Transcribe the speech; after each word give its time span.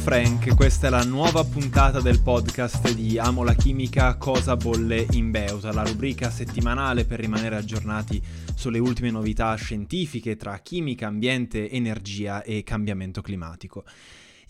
Frank, 0.00 0.56
questa 0.56 0.86
è 0.86 0.90
la 0.90 1.04
nuova 1.04 1.44
puntata 1.44 2.00
del 2.00 2.22
podcast 2.22 2.92
di 2.94 3.18
Amo 3.18 3.44
la 3.44 3.52
chimica, 3.52 4.16
cosa 4.16 4.56
bolle 4.56 5.06
in 5.10 5.30
Beuta, 5.30 5.72
la 5.72 5.82
rubrica 5.82 6.30
settimanale 6.30 7.04
per 7.04 7.20
rimanere 7.20 7.56
aggiornati 7.56 8.20
sulle 8.54 8.78
ultime 8.78 9.10
novità 9.10 9.54
scientifiche 9.56 10.36
tra 10.36 10.58
chimica, 10.58 11.06
ambiente, 11.06 11.70
energia 11.70 12.42
e 12.42 12.62
cambiamento 12.62 13.20
climatico. 13.20 13.84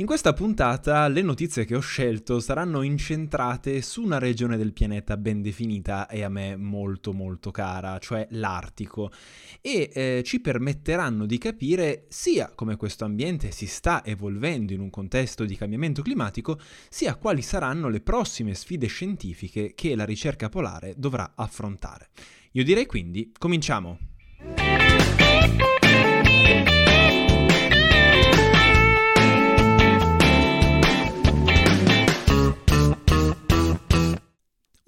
In 0.00 0.06
questa 0.06 0.32
puntata 0.32 1.06
le 1.08 1.20
notizie 1.20 1.66
che 1.66 1.76
ho 1.76 1.80
scelto 1.80 2.40
saranno 2.40 2.80
incentrate 2.80 3.82
su 3.82 4.02
una 4.02 4.18
regione 4.18 4.56
del 4.56 4.72
pianeta 4.72 5.18
ben 5.18 5.42
definita 5.42 6.08
e 6.08 6.22
a 6.22 6.30
me 6.30 6.56
molto 6.56 7.12
molto 7.12 7.50
cara, 7.50 7.98
cioè 7.98 8.26
l'Artico, 8.30 9.12
e 9.60 9.90
eh, 9.92 10.22
ci 10.24 10.40
permetteranno 10.40 11.26
di 11.26 11.36
capire 11.36 12.06
sia 12.08 12.50
come 12.54 12.76
questo 12.76 13.04
ambiente 13.04 13.50
si 13.50 13.66
sta 13.66 14.02
evolvendo 14.02 14.72
in 14.72 14.80
un 14.80 14.88
contesto 14.88 15.44
di 15.44 15.54
cambiamento 15.54 16.00
climatico, 16.00 16.58
sia 16.88 17.16
quali 17.16 17.42
saranno 17.42 17.90
le 17.90 18.00
prossime 18.00 18.54
sfide 18.54 18.86
scientifiche 18.86 19.74
che 19.74 19.94
la 19.94 20.06
ricerca 20.06 20.48
polare 20.48 20.94
dovrà 20.96 21.32
affrontare. 21.34 22.08
Io 22.52 22.64
direi 22.64 22.86
quindi, 22.86 23.34
cominciamo! 23.36 23.98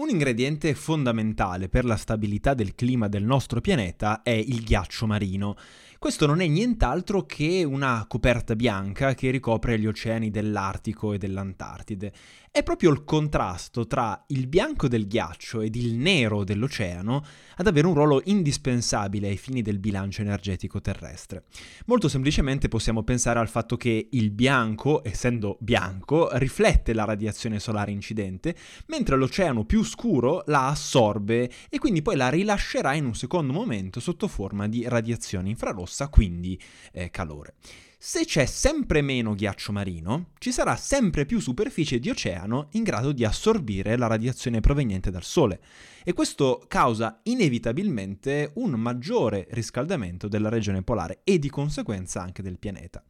Un 0.03 0.09
ingrediente 0.09 0.75
fondamentale 0.75 1.69
per 1.69 1.85
la 1.85 1.95
stabilità 1.95 2.55
del 2.55 2.75
clima 2.75 3.07
del 3.07 3.23
nostro 3.23 3.61
pianeta 3.61 4.23
è 4.23 4.31
il 4.31 4.65
ghiaccio 4.65 5.07
marino. 5.07 5.55
Questo 6.03 6.27
non 6.27 6.41
è 6.41 6.49
nient'altro 6.49 7.25
che 7.27 7.63
una 7.63 8.05
coperta 8.09 8.57
bianca 8.57 9.15
che 9.15 9.31
ricopre 9.31 9.79
gli 9.79 9.87
oceani 9.87 10.33
dell'Artico 10.33 11.13
e 11.13 11.19
dell'Antartide. 11.19 12.13
È 12.51 12.65
proprio 12.65 12.91
il 12.91 13.05
contrasto 13.05 13.87
tra 13.87 14.25
il 14.27 14.49
bianco 14.49 14.89
del 14.89 15.07
ghiaccio 15.07 15.61
ed 15.61 15.77
il 15.77 15.95
nero 15.95 16.43
dell'oceano 16.43 17.25
ad 17.57 17.67
avere 17.69 17.87
un 17.87 17.95
ruolo 17.95 18.21
indispensabile 18.25 19.29
ai 19.29 19.37
fini 19.37 19.63
del 19.63 19.79
bilancio 19.79 20.23
energetico 20.23 20.81
terrestre. 20.81 21.45
Molto 21.87 22.09
semplicemente 22.09 22.67
possiamo 22.67 23.05
pensare 23.05 23.39
al 23.39 23.49
fatto 23.49 23.77
che 23.77 24.09
il 24.11 24.33
bianco, 24.33 25.03
essendo 25.05 25.57
bianco, 25.61 26.31
riflette 26.33 26.93
la 26.95 27.05
radiazione 27.05 27.61
solare 27.61 27.93
incidente, 27.93 28.57
mentre 28.89 29.17
l'oceano 29.17 29.65
più 29.65 29.85
scuro 29.85 30.43
la 30.47 30.67
assorbe 30.67 31.49
e 31.71 31.79
quindi 31.79 32.03
poi 32.03 32.17
la 32.17 32.29
rilascerà 32.29 32.93
in 32.95 33.07
un 33.07 33.15
secondo 33.15 33.53
momento 33.53 34.01
sotto 34.01 34.27
forma 34.27 34.67
di 34.67 34.87
radiazione 34.89 35.49
infrarossa 35.49 35.91
rossa, 35.93 36.09
quindi 36.09 36.59
eh, 36.93 37.11
calore. 37.11 37.55
Se 37.99 38.25
c'è 38.25 38.47
sempre 38.47 39.01
meno 39.01 39.37
ghiaccio 39.37 39.71
marino, 39.71 40.31
ci 40.39 40.51
sarà 40.51 40.75
sempre 40.75 41.25
più 41.25 41.39
superficie 41.39 42.01
di 42.01 42.11
oceano 42.11 42.67
in 42.73 42.83
grado 42.83 43.13
di 43.13 43.25
assorbire 43.25 43.97
la 43.97 44.09
radiazione 44.09 44.59
proveniente 44.59 45.13
dal 45.13 45.23
Sole 45.23 45.61
e 46.03 46.13
questo 46.13 46.65
causa 46.67 47.21
inevitabilmente 47.25 48.51
un 48.55 48.73
maggiore 48.73 49.47
riscaldamento 49.51 50.27
della 50.27 50.49
regione 50.49 50.83
polare 50.83 51.21
e 51.23 51.39
di 51.39 51.49
conseguenza 51.49 52.21
anche 52.21 52.43
del 52.43 52.59
pianeta. 52.59 53.05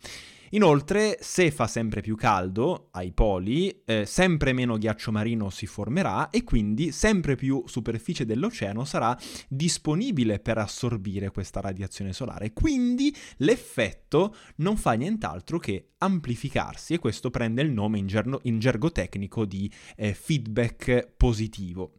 Inoltre, 0.55 1.17
se 1.21 1.51
fa 1.51 1.67
sempre 1.67 2.03
più 2.03 2.15
caldo 2.15 2.89
ai 2.93 3.13
poli, 3.13 3.83
eh, 3.87 4.05
sempre 4.05 4.53
meno 4.53 4.77
ghiaccio 4.77 5.11
marino 5.11 5.49
si 5.49 5.67
formerà 5.67 6.29
e 6.29 6.45
quindi 6.45 6.93
sempre 6.93 7.37
più 7.37 7.63
superficie 7.67 8.27
dell'oceano 8.27 8.85
sarà 8.85 9.19
disponibile 9.49 10.41
per 10.41 10.59
assorbire 10.59 11.31
questa 11.31 11.61
radiazione 11.61 12.13
solare. 12.13 12.53
Quindi 12.53 13.15
l'effetto 13.39 14.35
non 14.57 14.77
fa 14.77 14.93
nient'altro 14.93 15.59
che 15.59 15.93
amplificarsi 15.97 16.95
e 16.95 16.99
questo 16.99 17.31
prende 17.31 17.63
il 17.63 17.71
nome 17.71 17.97
in, 17.97 18.07
gergo, 18.07 18.41
in 18.43 18.59
gergo 18.59 18.93
tecnico 18.93 19.47
di 19.47 19.73
eh, 19.97 20.13
feedback 20.13 21.15
positivo. 21.17 21.95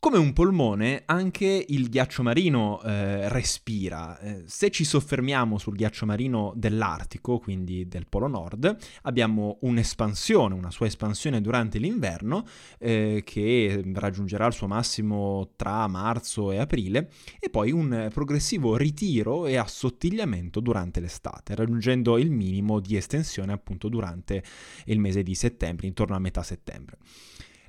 Come 0.00 0.16
un 0.18 0.32
polmone, 0.32 1.02
anche 1.06 1.64
il 1.66 1.88
ghiaccio 1.88 2.22
marino 2.22 2.80
eh, 2.82 3.28
respira. 3.30 4.16
Eh, 4.20 4.44
se 4.46 4.70
ci 4.70 4.84
soffermiamo 4.84 5.58
sul 5.58 5.74
ghiaccio 5.74 6.06
marino 6.06 6.52
dell'Artico, 6.54 7.40
quindi 7.40 7.88
del 7.88 8.06
Polo 8.08 8.28
Nord, 8.28 8.76
abbiamo 9.02 9.58
un'espansione, 9.62 10.54
una 10.54 10.70
sua 10.70 10.86
espansione 10.86 11.40
durante 11.40 11.78
l'inverno, 11.78 12.46
eh, 12.78 13.22
che 13.24 13.82
raggiungerà 13.92 14.46
il 14.46 14.52
suo 14.52 14.68
massimo 14.68 15.54
tra 15.56 15.88
marzo 15.88 16.52
e 16.52 16.58
aprile, 16.58 17.10
e 17.40 17.50
poi 17.50 17.72
un 17.72 18.08
progressivo 18.14 18.76
ritiro 18.76 19.46
e 19.46 19.56
assottigliamento 19.56 20.60
durante 20.60 21.00
l'estate, 21.00 21.56
raggiungendo 21.56 22.18
il 22.18 22.30
minimo 22.30 22.78
di 22.78 22.94
estensione 22.96 23.52
appunto 23.52 23.88
durante 23.88 24.44
il 24.84 25.00
mese 25.00 25.24
di 25.24 25.34
settembre, 25.34 25.88
intorno 25.88 26.14
a 26.14 26.20
metà 26.20 26.44
settembre. 26.44 26.98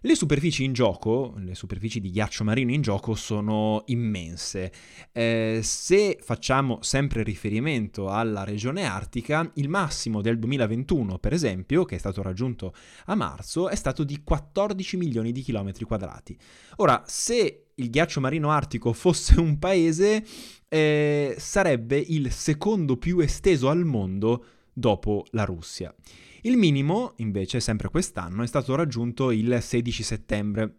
Le 0.02 0.16
superfici 0.16 0.64
in 0.64 0.72
gioco, 0.72 1.34
le 1.40 1.56
superfici 1.56 2.00
di 2.00 2.10
ghiaccio 2.10 2.46
marino 2.46 2.72
in 2.72 2.82
gioco 2.82 3.16
sono 3.16 3.84
immense. 3.88 4.72
Eh, 5.12 5.60
se 5.62 6.20
facciamo 6.22 6.80
sempre 6.82 7.22
riferimento 7.22 8.10
alla 8.10 8.46
regione 8.46 8.86
artica, 8.86 9.50
il 9.56 9.68
massimo 9.68 10.22
del 10.22 10.40
2021, 10.40 11.18
per 11.18 11.34
esempio, 11.34 11.84
che 11.84 11.96
è 11.96 12.00
stato 12.00 12.22
raggiunto 12.22 12.74
a 13.08 13.16
marzo, 13.16 13.68
è 13.68 13.76
stato 13.76 14.06
di 14.06 14.22
14 14.24 14.96
milioni 14.96 15.34
di 15.34 15.42
chilometri 15.42 15.84
quadrati. 15.84 16.38
Ora, 16.78 17.04
se 17.06 17.66
il 17.76 17.90
ghiaccio 17.90 18.22
marino 18.22 18.52
artico 18.52 18.94
fosse 18.94 19.38
un 19.38 19.60
paese, 19.60 20.24
eh, 20.70 21.36
sarebbe 21.38 21.98
il 21.98 22.32
secondo 22.32 22.96
più 22.96 23.20
esteso 23.20 23.68
al 23.68 23.84
mondo 23.84 24.46
dopo 24.80 25.26
la 25.32 25.44
Russia. 25.44 25.94
Il 26.42 26.58
minimo, 26.58 27.14
invece, 27.18 27.60
sempre 27.60 27.90
quest'anno, 27.90 28.44
è 28.44 28.48
stato 28.48 28.74
raggiunto 28.76 29.32
il 29.32 29.60
16 29.62 30.04
settembre 30.04 30.76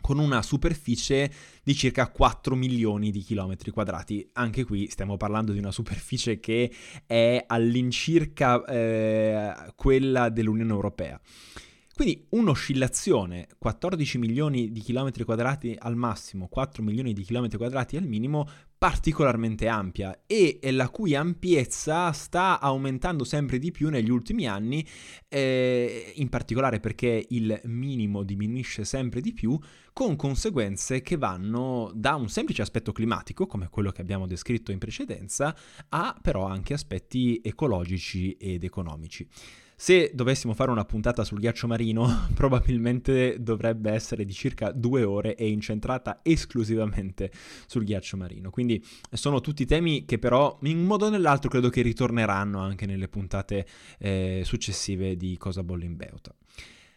con 0.00 0.18
una 0.18 0.42
superficie 0.42 1.30
di 1.62 1.74
circa 1.74 2.10
4 2.10 2.54
milioni 2.54 3.10
di 3.10 3.20
chilometri 3.20 3.70
quadrati. 3.70 4.28
Anche 4.34 4.64
qui 4.64 4.88
stiamo 4.88 5.16
parlando 5.16 5.52
di 5.52 5.58
una 5.58 5.70
superficie 5.70 6.40
che 6.40 6.70
è 7.06 7.44
all'incirca 7.46 8.64
eh, 8.64 9.72
quella 9.74 10.28
dell'Unione 10.30 10.72
Europea. 10.72 11.20
Quindi 11.94 12.26
un'oscillazione, 12.30 13.46
14 13.56 14.18
milioni 14.18 14.72
di 14.72 14.80
chilometri 14.80 15.22
quadrati 15.22 15.76
al 15.78 15.94
massimo, 15.94 16.48
4 16.48 16.82
milioni 16.82 17.12
di 17.12 17.22
chilometri 17.22 17.56
quadrati 17.56 17.96
al 17.96 18.04
minimo, 18.04 18.48
particolarmente 18.84 19.66
ampia 19.66 20.24
e 20.26 20.58
la 20.72 20.90
cui 20.90 21.14
ampiezza 21.14 22.12
sta 22.12 22.60
aumentando 22.60 23.24
sempre 23.24 23.58
di 23.58 23.70
più 23.70 23.88
negli 23.88 24.10
ultimi 24.10 24.46
anni, 24.46 24.86
eh, 25.26 26.12
in 26.16 26.28
particolare 26.28 26.80
perché 26.80 27.24
il 27.30 27.62
minimo 27.64 28.24
diminuisce 28.24 28.84
sempre 28.84 29.22
di 29.22 29.32
più, 29.32 29.58
con 29.94 30.16
conseguenze 30.16 31.00
che 31.00 31.16
vanno 31.16 31.92
da 31.94 32.14
un 32.16 32.28
semplice 32.28 32.60
aspetto 32.60 32.92
climatico, 32.92 33.46
come 33.46 33.70
quello 33.70 33.90
che 33.90 34.02
abbiamo 34.02 34.26
descritto 34.26 34.70
in 34.70 34.76
precedenza, 34.76 35.56
a 35.88 36.14
però 36.20 36.44
anche 36.44 36.74
aspetti 36.74 37.40
ecologici 37.42 38.32
ed 38.32 38.64
economici. 38.64 39.26
Se 39.76 40.12
dovessimo 40.14 40.54
fare 40.54 40.70
una 40.70 40.84
puntata 40.84 41.24
sul 41.24 41.40
ghiaccio 41.40 41.66
marino, 41.66 42.28
probabilmente 42.34 43.36
dovrebbe 43.40 43.90
essere 43.90 44.24
di 44.24 44.32
circa 44.32 44.70
due 44.70 45.02
ore 45.02 45.34
e 45.34 45.48
incentrata 45.48 46.20
esclusivamente 46.22 47.30
sul 47.66 47.84
ghiaccio 47.84 48.16
marino. 48.16 48.50
Quindi 48.50 48.82
sono 49.10 49.40
tutti 49.40 49.64
temi 49.66 50.04
che 50.04 50.18
però 50.18 50.58
in 50.62 50.78
un 50.78 50.84
modo 50.84 51.06
o 51.06 51.10
nell'altro 51.10 51.50
credo 51.50 51.68
che 51.70 51.82
ritorneranno 51.82 52.60
anche 52.60 52.86
nelle 52.86 53.08
puntate 53.08 53.66
eh, 53.98 54.42
successive 54.44 55.16
di 55.16 55.36
Cosa 55.36 55.62
Bolle 55.62 55.84
in 55.84 55.96
Beuta. 55.96 56.34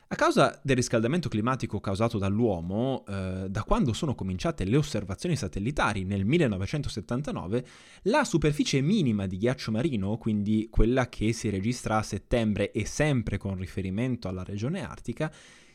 A 0.10 0.16
causa 0.16 0.58
del 0.64 0.78
riscaldamento 0.78 1.28
climatico 1.28 1.82
causato 1.82 2.18
dall'uomo, 2.18 3.04
eh, 3.10 3.48
da 3.50 3.64
quando 3.64 3.92
sono 3.92 4.16
cominciate 4.16 4.64
le 4.64 4.78
osservazioni 4.78 5.36
satellitari 5.36 6.06
nel 6.06 6.24
1979, 6.24 7.66
la 8.04 8.24
superficie 8.24 8.80
minima 8.80 9.28
di 9.28 9.38
ghiaccio 9.38 9.70
marino, 9.70 10.16
quindi 10.18 10.70
quella 10.72 11.10
che 11.10 11.34
si 11.34 11.50
registra 11.50 11.98
a 11.98 12.04
settembre 12.04 12.72
e 12.72 12.86
sempre 12.86 13.38
con 13.38 13.58
riferimento 13.58 14.30
alla 14.30 14.46
regione 14.46 14.82
artica, 14.82 15.30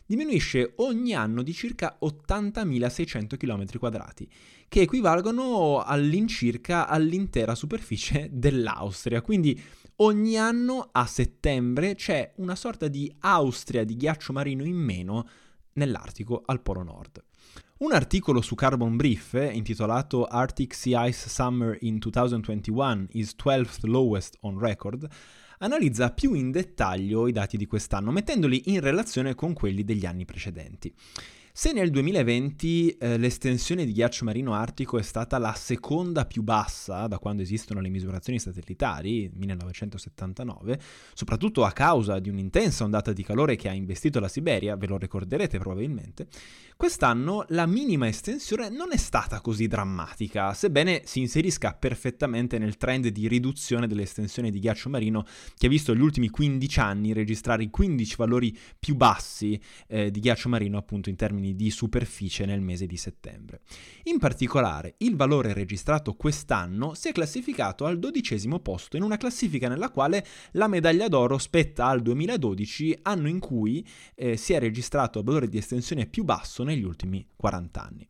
diminuisce 0.07 0.73
ogni 0.77 1.15
anno 1.15 1.43
di 1.43 1.53
circa 1.53 1.99
80.600 2.01 3.37
km2, 3.39 4.27
che 4.67 4.81
equivalgono 4.81 5.83
all'incirca 5.83 6.89
all'intera 6.89 7.55
superficie 7.55 8.31
dell'Austria. 8.33 9.21
Quindi 9.21 9.63
ogni 9.97 10.37
anno 10.37 10.89
a 10.93 11.07
settembre 11.07 11.95
c'è 11.95 12.33
una 12.37 12.55
sorta 12.55 12.89
di 12.89 13.15
Austria 13.21 13.85
di 13.85 13.97
ghiaccio 13.97 14.33
marino 14.33 14.65
in 14.65 14.77
meno 14.77 15.29
nell'Artico 15.75 16.43
al 16.45 16.61
Polo 16.61 16.83
Nord. 16.83 17.25
Un 17.79 17.93
articolo 17.93 18.41
su 18.41 18.55
Carbon 18.55 18.97
Brief 18.97 19.33
intitolato 19.53 20.25
Arctic 20.25 20.75
Sea 20.75 21.07
Ice 21.07 21.29
Summer 21.29 21.77
in 21.81 21.99
2021 21.99 23.07
is 23.11 23.35
12th 23.43 23.87
lowest 23.87 24.37
on 24.41 24.59
record 24.59 25.09
analizza 25.59 26.13
più 26.13 26.35
in 26.35 26.51
dettaglio 26.51 27.27
i 27.27 27.33
dati 27.33 27.57
di 27.57 27.67
quest'anno, 27.67 28.11
mettendoli 28.11 28.73
in 28.73 28.81
relazione 28.81 29.35
con 29.35 29.53
quelli 29.53 29.85
degli 29.85 30.05
anni 30.05 30.25
precedenti. 30.25 30.93
Se 31.55 31.71
nel 31.73 31.91
2020 31.91 32.97
eh, 32.97 33.19
l'estensione 33.19 33.85
di 33.85 33.93
ghiaccio 33.93 34.25
marino 34.25 34.55
artico 34.55 34.99
è 34.99 35.03
stata 35.03 35.37
la 35.37 35.53
seconda 35.53 36.25
più 36.25 36.43
bassa 36.43 37.07
da 37.07 37.19
quando 37.19 37.43
esistono 37.43 37.83
le 37.83 37.91
misurazioni 37.91 38.39
satellitari, 38.39 39.31
1979, 39.35 40.81
soprattutto 41.13 41.67
a 41.67 41.73
causa 41.73 42.21
di 42.21 42.31
un'intensa 42.31 42.85
ondata 42.85 43.13
di 43.13 43.23
calore 43.23 43.57
che 43.57 43.69
ha 43.69 43.75
investito 43.75 44.19
la 44.19 44.29
Siberia, 44.29 44.77
ve 44.77 44.87
lo 44.87 44.97
ricorderete 44.97 45.59
probabilmente, 45.59 46.27
quest'anno 46.75 47.45
la 47.49 47.67
minima 47.67 48.09
estensione 48.09 48.71
non 48.71 48.91
è 48.91 48.97
stata 48.97 49.43
così 49.43 49.67
drammatica, 49.67 50.55
sebbene 50.55 51.03
si 51.05 51.21
inserisca 51.21 51.75
perfettamente 51.75 52.57
nel 52.57 52.79
trend 52.79 53.09
di 53.09 53.29
riduzione 53.29 53.87
dell'estensione 53.87 54.51
di 54.51 54.59
ghiaccio 54.59 54.89
marino 54.89 55.27
che 55.59 55.67
ha 55.67 55.69
visto 55.69 55.95
gli 55.95 56.01
ultimi 56.01 56.31
15 56.31 56.81
anni 56.81 57.13
registrare 57.13 57.63
i 57.63 57.69
15 57.69 58.15
valori 58.17 58.57
più 58.81 58.97
bassi 58.97 59.61
eh, 59.87 60.11
di 60.11 60.19
ghiaccio 60.19 60.49
marino 60.49 60.79
appunto 60.79 61.11
in 61.11 61.17
termini 61.17 61.41
di 61.55 61.71
superficie 61.71 62.47
nel 62.47 62.61
mese 62.61 62.87
di 62.87 62.97
settembre. 62.97 63.61
In 64.05 64.19
particolare, 64.19 64.95
il 64.99 65.17
valore 65.17 65.53
registrato 65.53 66.15
quest'anno 66.15 66.95
si 66.95 67.09
è 67.09 67.13
classificato 67.13 67.85
al 67.85 67.99
dodicesimo 67.99 68.61
posto 68.61 68.97
in 68.97 69.03
una 69.03 69.17
classifica 69.17 69.69
nella 69.69 69.91
quale 69.91 70.25
la 70.53 70.69
medaglia 70.69 71.09
d'oro 71.09 71.39
spetta 71.39 71.87
al 71.87 72.01
2012, 72.01 73.01
anno 73.03 73.29
in 73.29 73.41
cui 73.41 73.87
eh, 74.15 74.37
si 74.37 74.53
è 74.53 74.59
registrato 74.59 75.19
il 75.19 75.25
valore 75.25 75.49
di 75.49 75.59
estensione 75.59 76.07
più 76.07 76.25
basso 76.25 76.63
negli 76.63 76.85
ultimi 76.85 77.27
40 77.37 77.83
anni. 77.83 78.09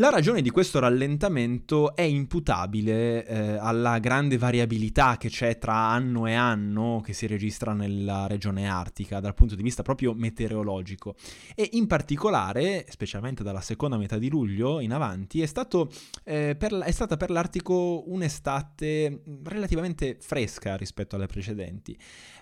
La 0.00 0.10
ragione 0.10 0.42
di 0.42 0.50
questo 0.50 0.78
rallentamento 0.78 1.96
è 1.96 2.02
imputabile 2.02 3.26
eh, 3.26 3.56
alla 3.56 3.98
grande 3.98 4.38
variabilità 4.38 5.16
che 5.16 5.28
c'è 5.28 5.58
tra 5.58 5.74
anno 5.74 6.28
e 6.28 6.34
anno 6.34 7.02
che 7.04 7.12
si 7.12 7.26
registra 7.26 7.72
nella 7.72 8.28
regione 8.28 8.68
artica 8.68 9.18
dal 9.18 9.34
punto 9.34 9.56
di 9.56 9.62
vista 9.64 9.82
proprio 9.82 10.14
meteorologico 10.14 11.16
e 11.52 11.70
in 11.72 11.88
particolare, 11.88 12.86
specialmente 12.90 13.42
dalla 13.42 13.60
seconda 13.60 13.96
metà 13.96 14.18
di 14.18 14.28
luglio 14.28 14.78
in 14.78 14.92
avanti, 14.92 15.42
è, 15.42 15.46
stato, 15.46 15.90
eh, 16.22 16.54
per, 16.56 16.74
è 16.74 16.92
stata 16.92 17.16
per 17.16 17.30
l'Artico 17.30 18.04
un'estate 18.06 19.22
relativamente 19.42 20.16
fresca 20.20 20.76
rispetto 20.76 21.16
alle 21.16 21.26
precedenti. 21.26 21.98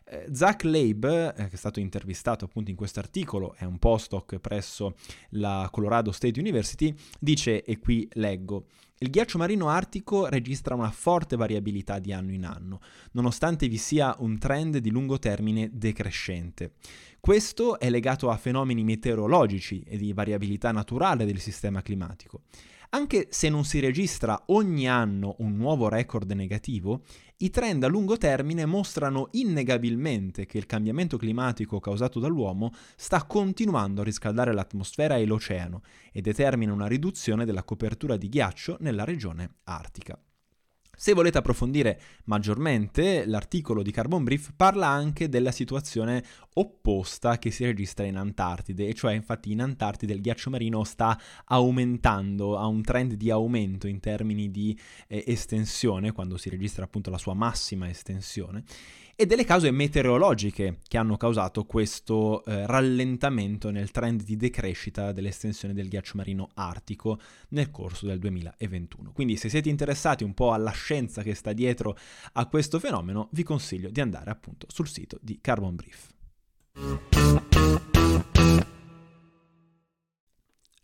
Eh, 0.09 0.27
Zach 0.33 0.63
Leib, 0.63 1.05
eh, 1.05 1.49
che 1.49 1.55
è 1.55 1.57
stato 1.57 1.81
intervistato 1.81 2.45
appunto 2.45 2.71
in 2.71 2.77
questo 2.77 3.01
articolo, 3.01 3.55
è 3.57 3.65
un 3.65 3.79
postdoc 3.79 4.39
presso 4.39 4.95
la 5.31 5.69
Colorado 5.73 6.13
State 6.13 6.39
University, 6.39 6.95
dice, 7.19 7.65
e 7.65 7.79
qui 7.79 8.09
leggo, 8.13 8.67
il 8.99 9.11
ghiaccio 9.11 9.37
marino 9.37 9.69
artico 9.69 10.27
registra 10.27 10.75
una 10.75 10.91
forte 10.91 11.37
variabilità 11.37 11.99
di 11.99 12.13
anno 12.13 12.33
in 12.33 12.47
anno, 12.47 12.81
nonostante 13.13 13.69
vi 13.69 13.79
sia 13.79 14.15
un 14.21 14.39
trend 14.39 14.79
di 14.79 14.91
lungo 14.91 15.19
termine 15.19 15.71
decrescente. 15.73 16.75
Questo 17.19 17.79
è 17.81 17.91
legato 17.91 18.31
a 18.31 18.37
fenomeni 18.37 18.85
meteorologici 18.85 19.83
e 19.87 19.97
di 19.97 20.13
variabilità 20.13 20.71
naturale 20.71 21.27
del 21.27 21.41
sistema 21.41 21.83
climatico. 21.83 22.43
Anche 22.91 23.29
se 23.31 23.49
non 23.49 23.65
si 23.65 23.81
registra 23.81 24.45
ogni 24.47 24.89
anno 24.89 25.37
un 25.39 25.57
nuovo 25.57 25.89
record 25.89 26.31
negativo, 26.33 27.03
i 27.39 27.51
trend 27.51 27.83
a 27.85 27.89
lungo 27.89 28.17
termine 28.17 28.65
mostrano 28.65 29.29
innegabilmente 29.33 30.47
che 30.47 30.59
il 30.59 30.67
cambiamento 30.67 31.17
climatico 31.17 31.81
causato 31.81 32.19
dall'uomo 32.19 32.73
sta 32.97 33.25
continuando 33.25 34.01
a 34.01 34.05
riscaldare 34.05 34.55
l'atmosfera 34.55 35.17
e 35.17 35.27
l'oceano 35.27 35.83
e 36.13 36.21
determina 36.21 36.73
una 36.73 36.87
riduzione 36.87 37.45
della 37.45 37.65
copertura 37.65 38.17
di 38.17 38.29
ghiaccio 38.29 38.79
nella 38.81 39.05
regione 39.05 39.57
artica. 39.65 40.19
Se 40.99 41.13
volete 41.13 41.37
approfondire 41.37 42.01
maggiormente, 42.25 43.27
l'articolo 43.27 43.83
di 43.83 43.91
Carbon 43.91 44.25
Brief 44.25 44.53
parla 44.57 44.87
anche 44.87 45.29
della 45.29 45.51
situazione 45.53 46.25
opposta 46.55 47.37
che 47.37 47.51
si 47.51 47.67
registra 47.67 48.07
in 48.07 48.17
Antartide, 48.17 48.89
e 48.89 48.95
cioè 48.95 49.13
infatti 49.13 49.53
in 49.53 49.61
Antartide 49.61 50.15
il 50.15 50.23
ghiaccio 50.23 50.49
marino 50.49 50.85
sta 50.85 51.21
aumentando, 51.45 52.57
ha 52.57 52.65
un 52.65 52.81
trend 52.81 53.13
di 53.13 53.31
aumento 53.31 53.87
in 53.87 54.01
termini 54.01 54.51
di 54.51 54.77
eh, 55.07 55.23
estensione, 55.27 56.13
quando 56.13 56.39
si 56.39 56.49
registra 56.49 56.85
appunto 56.85 57.11
la 57.11 57.19
sua 57.19 57.35
massima 57.35 57.91
estensione, 57.91 58.65
e 59.19 59.25
delle 59.25 59.47
cause 59.47 59.71
meteorologiche 59.71 60.81
che 60.87 60.99
hanno 60.99 61.17
causato 61.17 61.65
questo 61.65 62.45
eh, 62.45 62.67
rallentamento 62.67 63.71
nel 63.71 63.91
trend 63.91 64.23
di 64.23 64.37
decrescita 64.37 65.11
dell'estensione 65.11 65.73
del 65.73 65.89
ghiaccio 65.89 66.13
marino 66.17 66.51
artico 66.53 67.19
nel 67.49 67.71
corso 67.71 68.05
del 68.05 68.19
2021. 68.19 69.13
Quindi 69.13 69.37
se 69.37 69.49
siete 69.49 69.71
interessati 69.71 70.23
un 70.23 70.35
po' 70.35 70.53
alla 70.53 70.71
scienza 70.87 71.23
che 71.23 71.35
sta 71.35 71.53
dietro 71.53 71.97
a 72.35 72.47
questo 72.47 72.79
fenomeno, 72.79 73.29
vi 73.33 73.43
consiglio 73.43 73.91
di 73.91 74.01
andare 74.01 74.31
appunto 74.31 74.69
sul 74.71 74.87
sito 74.87 75.19
di 75.21 75.41
Carbon 75.41 75.75
Brief. 75.75 77.16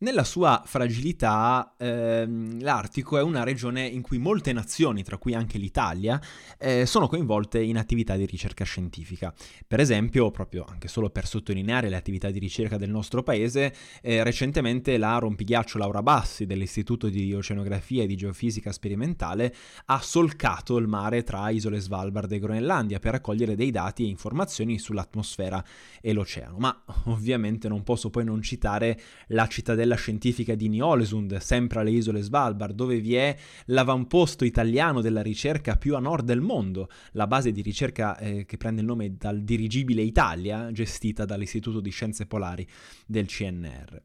Nella 0.03 0.25
sua 0.25 0.61
fragilità, 0.67 1.77
ehm, 1.79 2.61
l'Artico 2.61 3.19
è 3.19 3.23
una 3.23 3.45
regione 3.45 3.87
in 3.87 4.03
cui 4.03 4.19
molte 4.19 4.53
nazioni, 4.53 5.05
tra 5.05 5.17
cui 5.17 5.33
anche 5.33 5.59
l'Italia, 5.59 6.21
eh, 6.59 6.87
sono 6.87 7.07
coinvolte 7.07 7.63
in 7.63 7.79
attività 7.79 8.17
di 8.17 8.27
ricerca 8.27 8.65
scientifica. 8.65 9.33
Per 9.65 9.79
esempio, 9.79 10.33
proprio 10.33 10.65
anche 10.69 10.89
solo 10.89 11.09
per 11.11 11.29
sottolineare 11.29 11.89
le 11.89 11.95
attività 11.95 12.33
di 12.33 12.41
ricerca 12.41 12.79
del 12.79 12.91
nostro 12.91 13.23
paese, 13.23 13.73
eh, 14.03 14.25
recentemente 14.25 14.99
la 14.99 15.19
rompighiaccio 15.19 15.79
Laura 15.79 16.03
Bassi 16.03 16.47
dell'Istituto 16.47 17.09
di 17.09 17.33
Oceanografia 17.33 18.03
e 18.03 18.09
di 18.09 18.17
Geofisica 18.17 18.73
Sperimentale 18.73 19.55
ha 19.85 20.01
solcato 20.01 20.79
il 20.79 20.89
mare 20.89 21.23
tra 21.23 21.49
isole 21.51 21.79
Svalbard 21.79 22.33
e 22.33 22.41
Groenlandia 22.41 22.99
per 22.99 23.13
raccogliere 23.13 23.55
dei 23.55 23.71
dati 23.71 24.03
e 24.03 24.09
informazioni 24.09 24.81
sull'atmosfera 24.81 25.65
e 26.01 26.13
l'oceano. 26.13 26.57
Ma 26.59 26.83
ovviamente 27.05 27.69
non 27.69 27.85
posso 27.85 28.11
poi 28.11 28.25
non 28.25 28.43
citare 28.43 29.01
la 29.29 29.47
cittadella 29.47 29.91
quella 29.93 29.97
scientifica 29.97 30.55
di 30.55 30.69
Niolesund, 30.69 31.37
sempre 31.39 31.81
alle 31.81 31.91
isole 31.91 32.23
Svalbard, 32.23 32.75
dove 32.75 33.01
vi 33.01 33.15
è 33.15 33.37
l'avamposto 33.67 34.45
italiano 34.45 35.01
della 35.01 35.23
ricerca 35.23 35.77
più 35.77 35.95
a 35.95 36.01
nord 36.01 36.25
del 36.25 36.41
mondo, 36.41 36.89
la 37.13 37.27
base 37.27 37.53
di 37.53 37.61
ricerca 37.61 38.17
eh, 38.19 38.45
che 38.45 38.57
prende 38.57 38.81
il 38.81 38.87
nome 38.87 39.17
dal 39.17 39.43
dirigibile 39.43 40.03
Italia, 40.03 40.71
gestita 40.73 41.25
dall'Istituto 41.25 41.81
di 41.81 41.91
Scienze 41.91 42.27
Polari 42.27 42.67
del 43.07 43.27
CNR. 43.27 44.03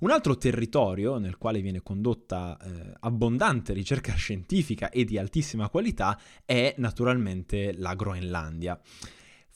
Un 0.00 0.10
altro 0.10 0.36
territorio 0.36 1.18
nel 1.18 1.38
quale 1.38 1.60
viene 1.60 1.82
condotta 1.82 2.56
eh, 2.60 2.92
abbondante 3.00 3.72
ricerca 3.72 4.14
scientifica 4.14 4.90
e 4.90 5.04
di 5.04 5.18
altissima 5.18 5.68
qualità 5.68 6.18
è 6.44 6.74
naturalmente 6.78 7.72
la 7.76 7.94
Groenlandia. 7.94 8.78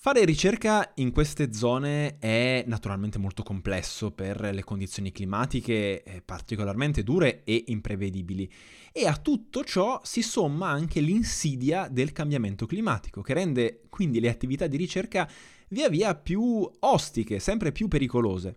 Fare 0.01 0.25
ricerca 0.25 0.93
in 0.99 1.11
queste 1.11 1.53
zone 1.53 2.19
è 2.21 2.63
naturalmente 2.69 3.19
molto 3.19 3.43
complesso 3.43 4.13
per 4.13 4.41
le 4.55 4.63
condizioni 4.63 5.11
climatiche 5.11 6.05
eh, 6.05 6.23
particolarmente 6.25 7.03
dure 7.03 7.43
e 7.43 7.65
imprevedibili 7.67 8.49
e 8.93 9.09
a 9.09 9.17
tutto 9.17 9.65
ciò 9.65 10.01
si 10.05 10.23
somma 10.23 10.69
anche 10.69 11.01
l'insidia 11.01 11.89
del 11.91 12.13
cambiamento 12.13 12.65
climatico 12.65 13.23
che 13.23 13.35
rende 13.35 13.81
quindi 13.89 14.21
le 14.21 14.29
attività 14.29 14.69
di 14.69 14.77
ricerca 14.77 15.29
via 15.71 15.89
via 15.89 16.15
più 16.15 16.71
ostiche, 16.79 17.41
sempre 17.41 17.73
più 17.73 17.89
pericolose. 17.89 18.57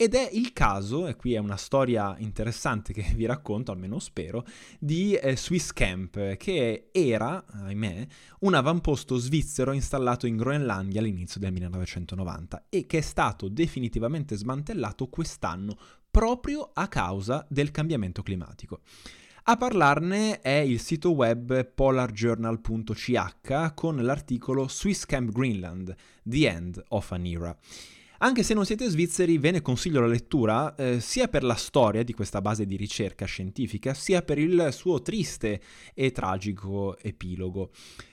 Ed 0.00 0.14
è 0.14 0.30
il 0.32 0.52
caso, 0.52 1.08
e 1.08 1.16
qui 1.16 1.34
è 1.34 1.38
una 1.38 1.56
storia 1.56 2.14
interessante 2.20 2.92
che 2.92 3.04
vi 3.16 3.26
racconto, 3.26 3.72
almeno 3.72 3.98
spero, 3.98 4.46
di 4.78 5.14
eh, 5.14 5.36
Swiss 5.36 5.72
Camp, 5.72 6.36
che 6.36 6.90
era, 6.92 7.44
ahimè, 7.44 8.06
un 8.42 8.54
avamposto 8.54 9.16
svizzero 9.16 9.72
installato 9.72 10.28
in 10.28 10.36
Groenlandia 10.36 11.00
all'inizio 11.00 11.40
del 11.40 11.50
1990 11.50 12.66
e 12.68 12.86
che 12.86 12.98
è 12.98 13.00
stato 13.00 13.48
definitivamente 13.48 14.36
smantellato 14.36 15.08
quest'anno 15.08 15.76
proprio 16.08 16.70
a 16.72 16.86
causa 16.86 17.44
del 17.50 17.72
cambiamento 17.72 18.22
climatico. 18.22 18.82
A 19.42 19.56
parlarne 19.56 20.38
è 20.38 20.58
il 20.58 20.78
sito 20.78 21.10
web 21.10 21.72
polarjournal.ch 21.74 23.74
con 23.74 23.96
l'articolo 23.96 24.68
Swiss 24.68 25.04
Camp 25.06 25.32
Greenland, 25.32 25.92
The 26.22 26.48
End 26.48 26.80
of 26.90 27.10
an 27.10 27.26
Era. 27.26 27.58
Anche 28.20 28.42
se 28.42 28.52
non 28.52 28.66
siete 28.66 28.88
svizzeri, 28.88 29.38
ve 29.38 29.52
ne 29.52 29.62
consiglio 29.62 30.00
la 30.00 30.08
lettura 30.08 30.74
eh, 30.74 30.98
sia 30.98 31.28
per 31.28 31.44
la 31.44 31.54
storia 31.54 32.02
di 32.02 32.12
questa 32.12 32.40
base 32.40 32.66
di 32.66 32.74
ricerca 32.74 33.26
scientifica, 33.26 33.94
sia 33.94 34.22
per 34.22 34.38
il 34.38 34.70
suo 34.72 35.00
triste 35.02 35.60
e 35.94 36.10
tragico 36.10 36.98
epilogo. 36.98 37.70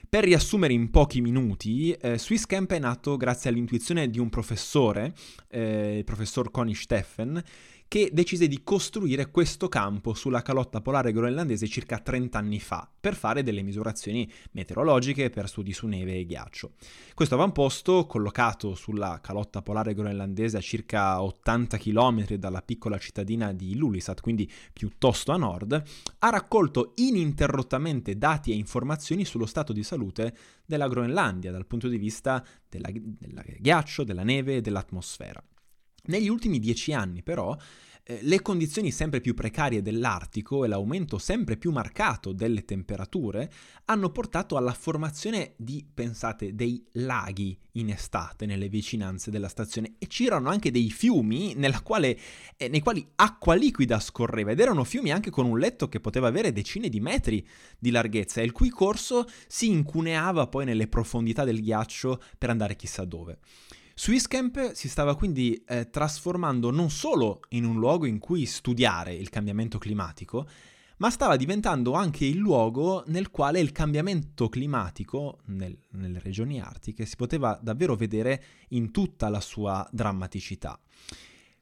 Per 0.07 0.23
riassumere 0.23 0.73
in 0.73 0.91
pochi 0.91 1.21
minuti, 1.21 1.91
eh, 1.91 2.19
Swisscamp 2.19 2.71
è 2.73 2.79
nato 2.79 3.17
grazie 3.17 3.49
all'intuizione 3.49 4.07
di 4.07 4.19
un 4.19 4.29
professore, 4.29 5.15
eh, 5.49 5.97
il 5.97 6.03
professor 6.03 6.51
Connie 6.51 6.75
Steffen, 6.75 7.43
che 7.87 8.09
decise 8.11 8.47
di 8.47 8.61
costruire 8.63 9.31
questo 9.31 9.67
campo 9.67 10.13
sulla 10.13 10.41
calotta 10.41 10.81
polare 10.81 11.11
groenlandese 11.11 11.67
circa 11.67 11.99
30 11.99 12.37
anni 12.37 12.59
fa 12.59 12.89
per 12.99 13.15
fare 13.15 13.43
delle 13.43 13.61
misurazioni 13.61 14.29
meteorologiche 14.51 15.29
per 15.29 15.47
studi 15.47 15.71
su 15.71 15.87
neve 15.87 16.15
e 16.15 16.25
ghiaccio. 16.25 16.71
Questo 17.13 17.35
avamposto, 17.35 18.05
collocato 18.05 18.75
sulla 18.75 19.19
calotta 19.21 19.61
polare 19.61 19.93
groenlandese 19.93 20.57
a 20.57 20.61
circa 20.61 21.21
80 21.21 21.77
km 21.77 22.33
dalla 22.35 22.61
piccola 22.61 22.97
cittadina 22.97 23.53
di 23.53 23.75
Lulisat, 23.75 24.21
quindi 24.21 24.51
piuttosto 24.73 25.31
a 25.31 25.37
nord, 25.37 25.81
ha 26.19 26.29
raccolto 26.29 26.93
ininterrottamente 26.95 28.17
dati 28.17 28.51
e 28.51 28.55
informazioni 28.55 29.25
sullo 29.25 29.45
stato 29.45 29.71
di 29.73 29.83
salute 29.83 30.35
della 30.65 30.87
Groenlandia 30.87 31.51
dal 31.51 31.65
punto 31.67 31.87
di 31.87 31.97
vista 31.97 32.43
del 32.67 32.83
ghiaccio, 33.59 34.03
della 34.03 34.23
neve 34.23 34.57
e 34.57 34.61
dell'atmosfera. 34.61 35.41
Negli 36.07 36.27
ultimi 36.27 36.59
dieci 36.59 36.93
anni 36.93 37.23
però 37.23 37.57
eh, 38.07 38.19
le 38.21 38.41
condizioni 38.43 38.91
sempre 38.91 39.19
più 39.19 39.33
precarie 39.33 39.81
dell'Artico 39.81 40.63
e 40.63 40.67
l'aumento 40.67 41.17
sempre 41.17 41.57
più 41.57 41.71
marcato 41.71 42.33
delle 42.33 42.63
temperature 42.63 43.51
hanno 43.85 44.11
portato 44.11 44.57
alla 44.57 44.73
formazione 44.73 45.53
di, 45.57 45.83
pensate, 45.91 46.53
dei 46.53 46.85
laghi 46.93 47.57
in 47.73 47.89
estate 47.89 48.45
nelle 48.45 48.69
vicinanze 48.69 49.31
della 49.31 49.47
stazione 49.47 49.95
e 49.97 50.05
c'erano 50.05 50.49
anche 50.49 50.69
dei 50.69 50.91
fiumi 50.91 51.55
quale, 51.81 52.19
eh, 52.57 52.67
nei 52.67 52.81
quali 52.81 53.03
acqua 53.15 53.55
liquida 53.55 53.99
scorreva 53.99 54.51
ed 54.51 54.59
erano 54.59 54.83
fiumi 54.83 55.11
anche 55.11 55.31
con 55.31 55.47
un 55.47 55.57
letto 55.57 55.89
che 55.89 55.99
poteva 55.99 56.27
avere 56.27 56.51
decine 56.51 56.89
di 56.89 56.99
metri 56.99 57.43
di 57.79 57.89
larghezza 57.89 58.39
e 58.39 58.43
il 58.43 58.51
cui 58.51 58.69
corso 58.69 59.25
si 59.47 59.71
incuneava 59.71 60.45
poi 60.45 60.65
nelle 60.65 60.87
profondità 60.87 61.43
del 61.43 61.59
ghiaccio 61.59 62.21
per 62.37 62.51
andare 62.51 62.75
chissà 62.75 63.03
dove. 63.03 63.39
Swisscamp 63.97 64.73
si 64.73 64.89
stava 64.89 65.15
quindi 65.15 65.63
eh, 65.65 65.89
trasformando 65.89 66.69
non 66.69 66.89
solo 66.89 67.39
in 67.49 67.63
un 67.63 67.79
luogo 67.79 68.05
in 68.05 68.19
cui 68.19 68.45
studiare 68.45 69.13
il 69.13 69.29
cambiamento 69.29 69.77
climatico, 69.77 70.45
ma 70.97 71.09
stava 71.09 71.37
diventando 71.37 71.93
anche 71.93 72.25
il 72.25 72.35
luogo 72.35 73.05
nel 73.07 73.31
quale 73.31 73.61
il 73.61 73.71
cambiamento 73.71 74.49
climatico 74.49 75.39
nel, 75.45 75.77
nelle 75.91 76.19
regioni 76.19 76.59
artiche 76.59 77.05
si 77.05 77.15
poteva 77.15 77.57
davvero 77.61 77.95
vedere 77.95 78.43
in 78.69 78.91
tutta 78.91 79.29
la 79.29 79.39
sua 79.39 79.87
drammaticità. 79.89 80.77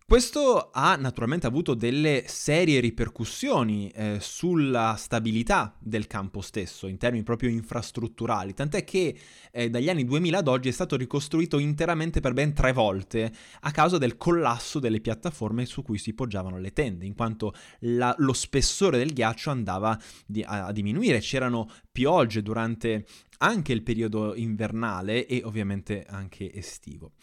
Questo 0.05 0.69
ha 0.72 0.95
naturalmente 0.98 1.48
avuto 1.48 1.74
delle 1.74 2.25
serie 2.27 2.81
ripercussioni 2.81 3.89
eh, 3.89 4.17
sulla 4.19 4.95
stabilità 4.98 5.75
del 5.79 6.07
campo 6.07 6.41
stesso, 6.41 6.88
in 6.88 6.98
termini 6.98 7.24
proprio 7.24 7.50
infrastrutturali, 7.50 8.53
tant'è 8.53 8.83
che 8.83 9.17
eh, 9.51 9.69
dagli 9.69 9.89
anni 9.89 10.03
2000 10.03 10.38
ad 10.38 10.48
oggi 10.50 10.67
è 10.67 10.74
stato 10.74 10.98
ricostruito 10.98 11.57
interamente 11.57 12.19
per 12.19 12.33
ben 12.33 12.53
tre 12.53 12.74
volte 12.74 13.31
a 13.62 13.72
causa 13.72 13.98
del 13.98 14.17
collasso 14.17 14.79
delle 14.79 15.00
piattaforme 15.00 15.65
su 15.65 15.81
cui 15.83 15.98
si 15.98 16.13
poggiavano 16.13 16.60
le 16.60 16.74
tende, 16.74 17.05
in 17.05 17.15
quanto 17.15 17.53
la, 17.79 18.13
lo 18.19 18.33
spessore 18.33 18.98
del 18.98 19.13
ghiaccio 19.13 19.51
andava 19.51 19.98
di, 20.25 20.43
a, 20.43 20.65
a 20.65 20.72
diminuire, 20.74 21.19
c'erano 21.19 21.69
piogge 21.91 22.41
durante 22.41 23.05
anche 23.39 23.72
il 23.72 23.83
periodo 23.83 24.36
invernale 24.36 25.25
e 25.25 25.41
ovviamente 25.45 26.05
anche 26.07 26.53
estivo. 26.53 27.13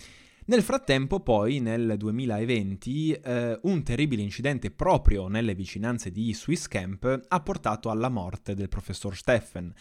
Nel 0.50 0.64
frattempo, 0.64 1.20
poi, 1.20 1.60
nel 1.60 1.94
2020, 1.96 3.12
eh, 3.12 3.60
un 3.62 3.84
terribile 3.84 4.22
incidente 4.22 4.72
proprio 4.72 5.28
nelle 5.28 5.54
vicinanze 5.54 6.10
di 6.10 6.34
Swiss 6.34 6.66
Camp 6.66 7.22
ha 7.28 7.40
portato 7.40 7.88
alla 7.88 8.08
morte 8.08 8.54
del 8.54 8.68
professor 8.68 9.16
Steffen 9.16 9.72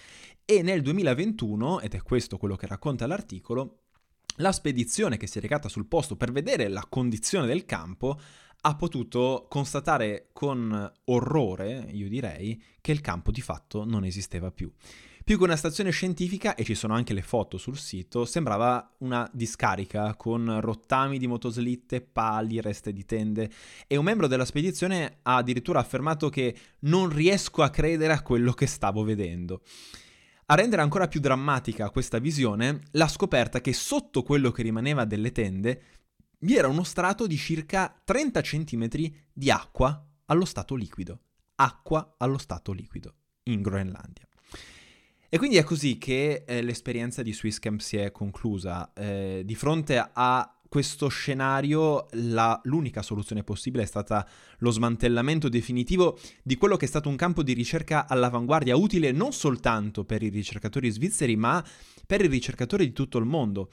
e 0.45 0.61
nel 0.61 0.83
2021, 0.83 1.79
ed 1.79 1.95
è 1.95 2.03
questo 2.03 2.37
quello 2.37 2.55
che 2.55 2.67
racconta 2.67 3.07
l'articolo, 3.07 3.85
la 4.35 4.51
spedizione 4.51 5.17
che 5.17 5.25
si 5.25 5.39
è 5.39 5.41
recata 5.41 5.69
sul 5.69 5.87
posto 5.87 6.15
per 6.15 6.31
vedere 6.31 6.67
la 6.67 6.85
condizione 6.87 7.47
del 7.47 7.65
campo 7.65 8.19
ha 8.61 8.75
potuto 8.75 9.47
constatare 9.49 10.29
con 10.33 10.93
orrore, 11.05 11.87
io 11.89 12.07
direi, 12.07 12.61
che 12.79 12.91
il 12.91 13.01
campo 13.01 13.31
di 13.31 13.41
fatto 13.41 13.85
non 13.85 14.05
esisteva 14.05 14.51
più. 14.51 14.71
Più 15.29 15.37
che 15.37 15.43
una 15.43 15.55
stazione 15.55 15.91
scientifica, 15.91 16.55
e 16.55 16.63
ci 16.63 16.73
sono 16.73 16.95
anche 16.95 17.13
le 17.13 17.21
foto 17.21 17.59
sul 17.59 17.77
sito, 17.77 18.25
sembrava 18.25 18.95
una 19.01 19.29
discarica 19.31 20.15
con 20.15 20.59
rottami 20.59 21.19
di 21.19 21.27
motoslitte, 21.27 22.01
pali, 22.01 22.59
reste 22.59 22.91
di 22.91 23.05
tende 23.05 23.47
e 23.85 23.95
un 23.95 24.05
membro 24.05 24.25
della 24.25 24.43
spedizione 24.43 25.19
ha 25.21 25.35
addirittura 25.35 25.77
affermato 25.77 26.29
che 26.29 26.57
non 26.79 27.09
riesco 27.09 27.61
a 27.61 27.69
credere 27.69 28.11
a 28.13 28.23
quello 28.23 28.53
che 28.53 28.65
stavo 28.65 29.03
vedendo. 29.03 29.61
A 30.47 30.55
rendere 30.55 30.81
ancora 30.81 31.07
più 31.07 31.19
drammatica 31.19 31.91
questa 31.91 32.17
visione, 32.17 32.81
la 32.93 33.07
scoperta 33.07 33.61
che 33.61 33.71
sotto 33.71 34.23
quello 34.23 34.49
che 34.49 34.63
rimaneva 34.63 35.05
delle 35.05 35.31
tende 35.31 35.81
vi 36.39 36.55
era 36.55 36.69
uno 36.69 36.81
strato 36.81 37.27
di 37.27 37.37
circa 37.37 37.95
30 38.03 38.41
cm 38.41 38.87
di 39.31 39.51
acqua 39.51 40.03
allo 40.25 40.45
stato 40.45 40.73
liquido. 40.73 41.19
Acqua 41.53 42.15
allo 42.17 42.39
stato 42.39 42.71
liquido 42.71 43.13
in 43.43 43.61
Groenlandia. 43.61 44.28
E 45.31 45.37
quindi 45.37 45.57
è 45.57 45.63
così 45.63 45.99
che 45.99 46.43
eh, 46.47 46.63
l'esperienza 46.63 47.21
di 47.21 47.31
Swisscamp 47.31 47.79
si 47.81 47.97
è 47.97 48.11
conclusa. 48.11 48.91
Eh, 48.93 49.43
di 49.45 49.53
fronte 49.53 50.09
a 50.11 50.59
questo 50.67 51.07
scenario 51.07 52.07
la, 52.11 52.59
l'unica 52.63 53.03
soluzione 53.03 53.43
possibile 53.43 53.83
è 53.83 53.87
stata 53.87 54.27
lo 54.59 54.71
smantellamento 54.71 55.47
definitivo 55.47 56.17
di 56.43 56.57
quello 56.57 56.77
che 56.77 56.85
è 56.85 56.87
stato 56.87 57.09
un 57.09 57.15
campo 57.15 57.43
di 57.43 57.53
ricerca 57.53 58.07
all'avanguardia 58.07 58.75
utile 58.75 59.11
non 59.11 59.31
soltanto 59.31 60.03
per 60.03 60.21
i 60.21 60.29
ricercatori 60.29 60.89
svizzeri 60.91 61.35
ma 61.35 61.63
per 62.05 62.23
i 62.23 62.27
ricercatori 62.27 62.85
di 62.85 62.93
tutto 62.93 63.19
il 63.19 63.25
mondo. 63.25 63.69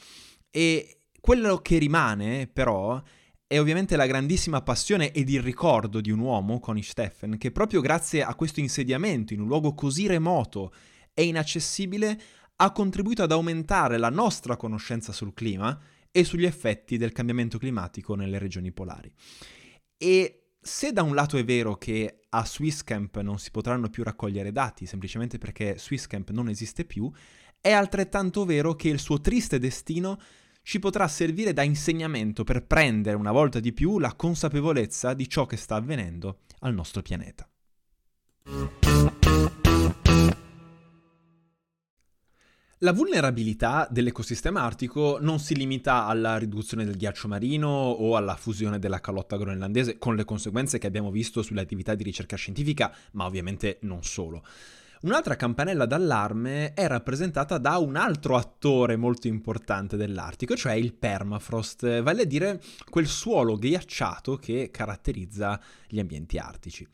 E 0.50 0.98
quello 1.20 1.56
che 1.58 1.78
rimane 1.78 2.48
però 2.48 3.02
è 3.46 3.58
ovviamente 3.58 3.96
la 3.96 4.06
grandissima 4.06 4.60
passione 4.60 5.10
ed 5.12 5.30
il 5.30 5.40
ricordo 5.40 6.02
di 6.02 6.10
un 6.10 6.18
uomo, 6.18 6.60
Connie 6.60 6.82
Steffen, 6.82 7.38
che 7.38 7.50
proprio 7.50 7.80
grazie 7.80 8.22
a 8.22 8.34
questo 8.34 8.60
insediamento 8.60 9.32
in 9.32 9.40
un 9.40 9.46
luogo 9.46 9.72
così 9.72 10.06
remoto 10.06 10.72
e 11.18 11.24
inaccessibile 11.24 12.20
ha 12.56 12.72
contribuito 12.72 13.22
ad 13.22 13.32
aumentare 13.32 13.96
la 13.96 14.10
nostra 14.10 14.56
conoscenza 14.56 15.12
sul 15.12 15.32
clima 15.32 15.80
e 16.10 16.24
sugli 16.24 16.44
effetti 16.44 16.98
del 16.98 17.12
cambiamento 17.12 17.56
climatico 17.56 18.14
nelle 18.14 18.38
regioni 18.38 18.70
polari. 18.70 19.10
E 19.96 20.50
se 20.60 20.92
da 20.92 21.02
un 21.02 21.14
lato 21.14 21.38
è 21.38 21.44
vero 21.44 21.76
che 21.76 22.20
a 22.28 22.44
Swisscamp 22.44 23.18
non 23.20 23.38
si 23.38 23.50
potranno 23.50 23.88
più 23.88 24.02
raccogliere 24.02 24.52
dati 24.52 24.84
semplicemente 24.84 25.38
perché 25.38 25.78
Swisscamp 25.78 26.30
non 26.30 26.50
esiste 26.50 26.84
più, 26.84 27.10
è 27.62 27.70
altrettanto 27.70 28.44
vero 28.44 28.74
che 28.74 28.90
il 28.90 28.98
suo 28.98 29.20
triste 29.22 29.58
destino 29.58 30.20
ci 30.60 30.78
potrà 30.78 31.08
servire 31.08 31.54
da 31.54 31.62
insegnamento 31.62 32.44
per 32.44 32.66
prendere 32.66 33.16
una 33.16 33.32
volta 33.32 33.58
di 33.58 33.72
più 33.72 33.98
la 33.98 34.14
consapevolezza 34.14 35.14
di 35.14 35.26
ciò 35.30 35.46
che 35.46 35.56
sta 35.56 35.76
avvenendo 35.76 36.40
al 36.60 36.74
nostro 36.74 37.00
pianeta. 37.00 37.48
La 42.80 42.92
vulnerabilità 42.92 43.88
dell'ecosistema 43.90 44.60
artico 44.60 45.16
non 45.18 45.38
si 45.38 45.56
limita 45.56 46.04
alla 46.04 46.36
riduzione 46.36 46.84
del 46.84 46.98
ghiaccio 46.98 47.26
marino 47.26 47.68
o 47.68 48.16
alla 48.16 48.36
fusione 48.36 48.78
della 48.78 49.00
calotta 49.00 49.38
groenlandese, 49.38 49.96
con 49.96 50.14
le 50.14 50.26
conseguenze 50.26 50.76
che 50.76 50.86
abbiamo 50.86 51.10
visto 51.10 51.40
sulle 51.40 51.62
attività 51.62 51.94
di 51.94 52.02
ricerca 52.02 52.36
scientifica, 52.36 52.94
ma 53.12 53.24
ovviamente 53.24 53.78
non 53.80 54.04
solo. 54.04 54.44
Un'altra 55.00 55.36
campanella 55.36 55.86
d'allarme 55.86 56.74
è 56.74 56.86
rappresentata 56.86 57.56
da 57.56 57.78
un 57.78 57.96
altro 57.96 58.36
attore 58.36 58.96
molto 58.96 59.26
importante 59.26 59.96
dell'Artico, 59.96 60.54
cioè 60.54 60.74
il 60.74 60.92
permafrost, 60.92 62.02
vale 62.02 62.22
a 62.22 62.26
dire 62.26 62.60
quel 62.90 63.06
suolo 63.06 63.56
ghiacciato 63.56 64.36
che 64.36 64.68
caratterizza 64.70 65.58
gli 65.88 65.98
ambienti 65.98 66.36
artici. 66.36 66.86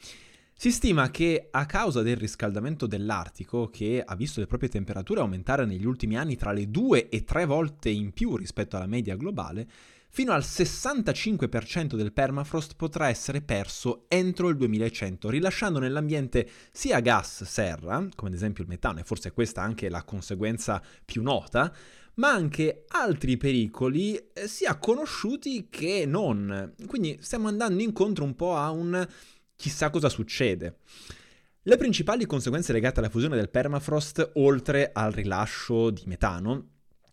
Si 0.63 0.71
stima 0.71 1.11
che 1.11 1.49
a 1.51 1.67
causa 1.67 2.03
del 2.03 2.15
riscaldamento 2.15 2.87
dell'Artico, 2.87 3.69
che 3.69 4.01
ha 4.01 4.15
visto 4.15 4.39
le 4.39 4.47
proprie 4.47 4.69
temperature 4.69 5.19
aumentare 5.19 5.65
negli 5.67 5.85
ultimi 5.85 6.17
anni 6.17 6.37
tra 6.37 6.53
le 6.53 6.71
due 6.71 7.09
e 7.09 7.25
tre 7.25 7.47
volte 7.47 7.91
in 7.91 8.13
più 8.13 8.37
rispetto 8.37 8.77
alla 8.77 8.87
media 8.87 9.17
globale, 9.17 9.67
fino 10.09 10.31
al 10.31 10.43
65% 10.43 11.97
del 11.97 12.13
permafrost 12.13 12.77
potrà 12.77 13.09
essere 13.09 13.41
perso 13.41 14.05
entro 14.07 14.51
il 14.51 14.57
2100, 14.57 15.31
rilasciando 15.31 15.81
nell'ambiente 15.81 16.49
sia 16.71 17.01
gas 17.01 17.43
serra, 17.43 17.97
come 18.15 18.31
ad 18.31 18.37
esempio 18.37 18.63
il 18.63 18.69
metano, 18.69 19.01
e 19.01 19.03
forse 19.03 19.33
questa 19.33 19.63
è 19.63 19.65
anche 19.65 19.89
la 19.89 20.05
conseguenza 20.05 20.81
più 21.05 21.23
nota, 21.23 21.75
ma 22.15 22.31
anche 22.31 22.85
altri 22.87 23.37
pericoli 23.37 24.15
eh, 24.15 24.47
sia 24.47 24.77
conosciuti 24.77 25.67
che 25.69 26.05
non. 26.07 26.75
Quindi 26.87 27.19
stiamo 27.21 27.49
andando 27.49 27.83
incontro 27.83 28.23
un 28.23 28.37
po' 28.37 28.55
a 28.57 28.71
un 28.71 29.05
chissà 29.63 29.91
cosa 29.91 30.09
succede. 30.09 30.79
Le 31.63 31.77
principali 31.77 32.27
conseguenze 32.27 32.73
legate 32.73 32.99
alla 32.99 33.09
fusione 33.09 33.37
del 33.37 33.49
permafrost, 33.49 34.33
oltre 34.35 34.91
al 34.93 35.13
rilascio 35.13 35.91
di 35.91 36.03
metano, 36.07 36.71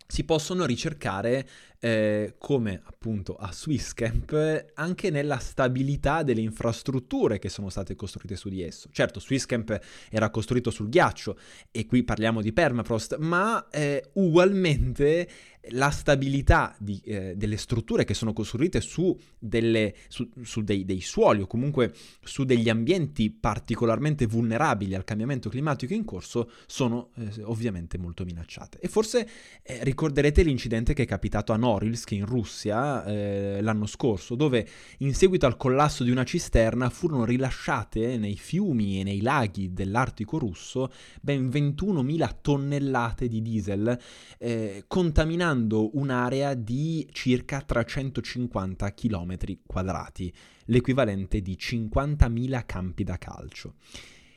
si 0.07 0.23
possono 0.23 0.65
ricercare 0.65 1.47
eh, 1.79 2.35
come 2.37 2.81
appunto 2.83 3.35
a 3.35 3.51
Swisscamp 3.51 4.71
anche 4.73 5.09
nella 5.09 5.39
stabilità 5.39 6.23
delle 6.23 6.41
infrastrutture 6.41 7.39
che 7.39 7.49
sono 7.49 7.69
state 7.69 7.95
costruite 7.95 8.35
su 8.35 8.49
di 8.49 8.61
esso. 8.61 8.89
Certo, 8.91 9.19
Swisscamp 9.19 9.79
era 10.09 10.29
costruito 10.29 10.71
sul 10.71 10.89
ghiaccio 10.89 11.37
e 11.71 11.85
qui 11.85 12.03
parliamo 12.03 12.41
di 12.41 12.51
permafrost, 12.51 13.17
ma 13.17 13.67
eh, 13.69 14.09
ugualmente 14.13 15.27
la 15.71 15.89
stabilità 15.89 16.75
di, 16.79 16.99
eh, 17.03 17.33
delle 17.35 17.57
strutture 17.57 18.05
che 18.05 18.13
sono 18.13 18.31
costruite 18.31 18.79
su, 18.79 19.17
delle, 19.37 19.93
su, 20.07 20.27
su 20.41 20.61
dei, 20.61 20.85
dei, 20.85 21.01
suoli 21.01 21.41
o 21.41 21.47
comunque 21.47 21.93
su 22.23 22.45
degli 22.45 22.69
ambienti 22.69 23.29
particolarmente 23.29 24.25
vulnerabili 24.25 24.95
al 24.95 25.03
cambiamento 25.03 25.49
climatico 25.49 25.93
in 25.93 26.05
corso 26.05 26.51
sono 26.65 27.09
eh, 27.15 27.43
ovviamente 27.43 27.97
molto 27.97 28.23
minacciate. 28.23 28.79
E 28.79 28.87
forse 28.87 29.27
eh, 29.61 29.83
ricorderete 29.83 30.43
l'incidente 30.43 30.93
che 30.93 31.03
è 31.03 31.07
capitato 31.07 31.51
a 31.51 31.57
Norilsk 31.69 32.11
in 32.11 32.25
Russia 32.25 33.05
eh, 33.05 33.61
l'anno 33.61 33.85
scorso, 33.85 34.35
dove 34.35 34.67
in 34.99 35.13
seguito 35.13 35.45
al 35.45 35.55
collasso 35.55 36.03
di 36.03 36.09
una 36.09 36.23
cisterna 36.23 36.89
furono 36.89 37.25
rilasciate 37.25 38.17
nei 38.17 38.35
fiumi 38.35 38.99
e 38.99 39.03
nei 39.03 39.21
laghi 39.21 39.71
dell'Artico 39.71 40.39
russo 40.39 40.91
ben 41.21 41.47
21.000 41.47 42.35
tonnellate 42.41 43.27
di 43.27 43.41
diesel, 43.41 43.97
eh, 44.39 44.85
contaminando 44.87 45.97
un'area 45.97 46.55
di 46.55 47.07
circa 47.11 47.61
350 47.61 48.93
km 48.93 49.37
quadrati, 49.65 50.33
l'equivalente 50.65 51.41
di 51.41 51.55
50.000 51.59 52.65
campi 52.65 53.03
da 53.03 53.17
calcio. 53.17 53.75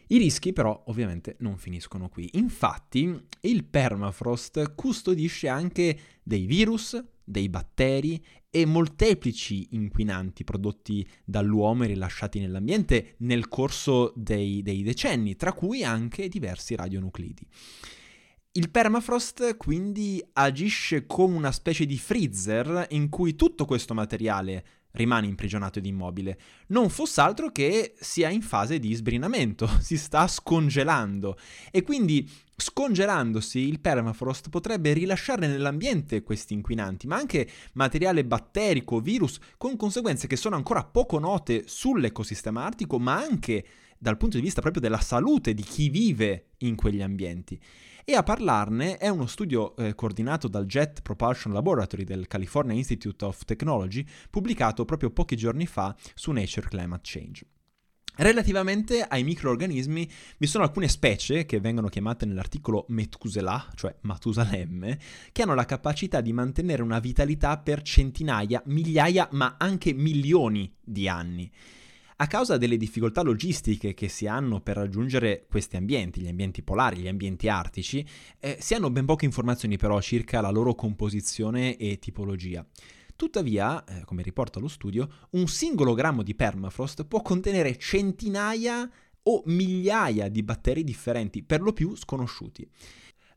I 0.09 0.19
rischi 0.19 0.53
però 0.53 0.83
ovviamente 0.89 1.37
non 1.39 1.57
finiscono 1.57 2.11
qui. 2.11 2.29
Infatti 2.35 3.19
il 3.41 3.65
permafrost 3.65 4.75
custodisce 4.75 5.49
anche 5.49 5.99
dei 6.23 6.45
virus, 6.45 7.03
dei 7.25 7.49
batteri 7.49 8.23
e 8.51 8.67
molteplici 8.67 9.69
inquinanti 9.71 10.45
prodotti 10.45 11.07
dall'uomo 11.25 11.85
e 11.85 11.89
rilasciati 11.89 12.39
nell'ambiente 12.39 13.15
nel 13.19 13.49
corso 13.49 14.13
dei, 14.15 14.63
dei 14.63 14.83
decenni, 14.83 15.37
tra 15.37 15.53
cui 15.53 15.83
anche 15.83 16.29
diversi 16.29 16.75
radionuclidi. 16.75 17.47
Il 18.55 18.71
permafrost 18.71 19.57
quindi 19.57 20.23
agisce 20.35 21.07
come 21.07 21.35
una 21.35 21.53
specie 21.53 21.87
di 21.87 21.97
freezer 21.97 22.89
in 22.91 23.09
cui 23.09 23.35
tutto 23.35 23.65
questo 23.65 23.95
materiale 23.95 24.82
rimane 24.93 25.27
imprigionato 25.27 25.79
ed 25.79 25.87
immobile, 25.87 26.39
non 26.69 26.89
fosse 26.89 27.21
altro 27.21 27.51
che 27.51 27.95
sia 27.99 28.29
in 28.29 28.43
fase 28.43 28.79
di 28.79 28.95
sbrinamento, 28.95 29.69
si 29.81 29.97
sta 29.97 30.27
scongelando. 30.27 31.37
E 31.71 31.83
quindi 31.83 32.29
scongelandosi 32.55 33.59
il 33.59 33.81
permafrost 33.81 34.49
potrebbe 34.49 34.93
rilasciare 34.93 35.47
nell'ambiente 35.47 36.23
questi 36.23 36.55
inquinanti, 36.55 37.07
ma 37.07 37.17
anche 37.17 37.49
materiale 37.73 38.25
batterico, 38.25 39.01
virus, 39.01 39.39
con 39.57 39.77
conseguenze 39.77 40.27
che 40.27 40.37
sono 40.37 40.57
ancora 40.57 40.85
poco 40.85 41.19
note 41.19 41.65
sull'ecosistema 41.67 42.65
artico, 42.65 42.99
ma 42.99 43.17
anche 43.17 43.65
dal 44.03 44.17
punto 44.17 44.37
di 44.37 44.43
vista 44.43 44.61
proprio 44.61 44.83
della 44.83 44.99
salute 44.99 45.55
di 45.55 45.63
chi 45.63 45.89
vive 45.89 46.55
in 46.59 46.75
quegli 46.75 47.03
ambienti. 47.03 47.57
E 48.05 48.17
a 48.17 48.25
parlarne 48.25 48.97
è 48.97 49.09
uno 49.09 49.27
studio 49.27 49.77
eh, 49.77 49.95
coordinato 49.95 50.49
dal 50.49 50.67
Jet 50.67 51.03
Propulsion 51.03 51.53
Laboratory 51.53 52.03
del 52.03 52.27
California 52.27 52.75
Institute 52.75 53.25
of 53.25 53.45
Technology, 53.45 54.05
pubblicato 54.29 54.85
proprio 54.85 55.11
pochi 55.11 55.37
giorni 55.37 55.67
fa 55.67 55.95
su 56.15 56.33
Nature 56.33 56.67
Climate 56.69 57.03
Change. 57.05 57.47
Relativamente 58.17 59.03
ai 59.03 59.23
microorganismi 59.23 60.11
vi 60.37 60.47
sono 60.49 60.65
alcune 60.65 60.89
specie 60.89 61.47
che 61.47 61.61
vengono 61.61 61.87
chiamate 61.87 62.27
nell'articolo 62.27 62.87
Methuselah, 62.89 63.69
cioè 63.77 63.95
Matusalemme, 64.01 64.99
che 65.31 65.43
hanno 65.43 65.55
la 65.55 65.65
capacità 65.65 66.21
di 66.21 66.33
mantenere 66.33 66.83
una 66.83 66.99
vitalità 66.99 67.57
per 67.59 67.83
centinaia, 67.83 68.61
migliaia, 68.67 69.29
ma 69.31 69.55
anche 69.59 69.93
milioni 69.93 70.75
di 70.83 71.07
anni. 71.07 71.51
A 72.23 72.29
causa 72.29 72.57
delle 72.57 72.77
difficoltà 72.77 73.23
logistiche 73.23 73.95
che 73.95 74.07
si 74.07 74.29
hanno 74.29 74.61
per 74.61 74.77
raggiungere 74.77 75.45
questi 75.49 75.75
ambienti, 75.75 76.21
gli 76.21 76.29
ambienti 76.29 76.63
polari, 76.63 76.99
gli 76.99 77.09
ambienti 77.09 77.49
artici, 77.49 78.07
eh, 78.39 78.59
si 78.61 78.75
hanno 78.75 78.91
ben 78.91 79.07
poche 79.07 79.25
informazioni 79.25 79.77
però 79.77 80.01
circa 80.01 80.41
la 80.41 80.51
loro 80.51 80.77
composizione 80.77 81.77
e 81.77 81.99
tipologia. 81.99 82.65
Tuttavia, 83.17 83.83
eh, 83.85 84.05
come 84.05 84.23
riporta 84.23 84.61
lo 84.61 84.69
studio, 84.69 85.09
un 85.31 85.49
singolo 85.49 85.95
grammo 85.95 86.23
di 86.23 86.37
permafrost 86.37 87.07
può 87.07 87.23
contenere 87.23 87.77
centinaia 87.77 88.89
o 89.25 89.43
migliaia 89.47 90.29
di 90.29 90.45
batteri 90.45 90.85
differenti, 90.85 91.43
per 91.43 91.61
lo 91.61 91.73
più 91.73 91.97
sconosciuti. 91.97 92.65